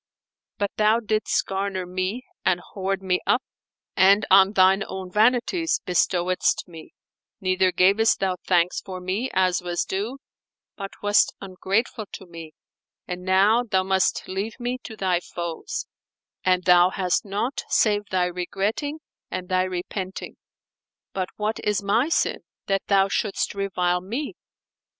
[0.57, 3.43] But thou didst garner me and hoard me up
[3.95, 6.95] and on thine own vanities bestowedst me,
[7.39, 10.17] neither gavest thou thanks for me, as was due,
[10.75, 12.53] but wast ungrateful to me;
[13.07, 15.85] and now thou must leave me to thy foes
[16.43, 20.35] and thou hast naught save thy regretting and thy repenting.
[21.13, 24.33] But what is my sin, that thou shouldest revile me?"